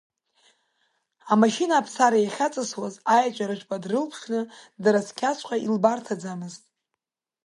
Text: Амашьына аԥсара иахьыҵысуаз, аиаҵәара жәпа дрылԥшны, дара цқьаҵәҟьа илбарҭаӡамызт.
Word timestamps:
Амашьына 1.31 1.73
аԥсара 1.77 2.17
иахьыҵысуаз, 2.21 2.95
аиаҵәара 3.13 3.59
жәпа 3.59 3.81
дрылԥшны, 3.83 4.41
дара 4.83 5.05
цқьаҵәҟьа 5.07 5.57
илбарҭаӡамызт. 5.65 6.63